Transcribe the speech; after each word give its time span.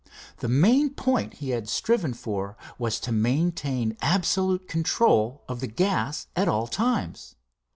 The 0.37 0.47
main 0.47 0.95
point 0.95 1.35
he 1.35 1.51
had 1.51 1.69
striven 1.69 2.15
for 2.15 2.57
was 2.79 2.99
to 3.01 3.11
maintain 3.11 3.97
absolute 4.01 4.67
control 4.67 5.43
of 5.47 5.59
the 5.59 5.67
gas 5.67 6.25
at 6.35 6.47
all 6.47 6.65
times. 6.65 7.35